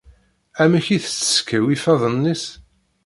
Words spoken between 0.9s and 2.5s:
i s-teskaw ifadden-is?